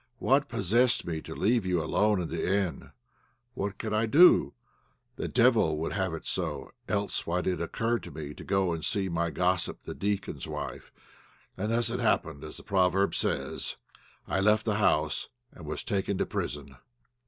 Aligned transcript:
What 0.17 0.47
possessed 0.49 1.05
me 1.05 1.21
to 1.21 1.35
leave 1.35 1.63
you 1.63 1.79
alone 1.79 2.19
in 2.19 2.27
the 2.29 2.43
inn? 2.51 2.79
But 2.79 2.89
what 3.53 3.77
could 3.77 3.93
I 3.93 4.07
do; 4.07 4.55
the 5.15 5.27
devil 5.27 5.77
would 5.77 5.91
have 5.93 6.15
it 6.15 6.25
so, 6.25 6.71
else 6.87 7.27
why 7.27 7.41
did 7.41 7.61
it 7.61 7.63
occur 7.63 7.99
to 7.99 8.09
me 8.09 8.33
to 8.33 8.43
go 8.43 8.73
and 8.73 8.83
see 8.83 9.09
my 9.09 9.29
gossip 9.29 9.83
the 9.83 9.93
deacon's 9.93 10.47
wife, 10.47 10.91
and 11.55 11.71
thus 11.71 11.91
it 11.91 11.99
happened, 11.99 12.43
as 12.43 12.57
the 12.57 12.63
proverb 12.63 13.13
says, 13.13 13.75
'I 14.27 14.39
left 14.39 14.65
the 14.65 14.77
house 14.77 15.29
and 15.51 15.67
was 15.67 15.83
taken 15.83 16.17
to 16.17 16.25
prison.' 16.25 16.77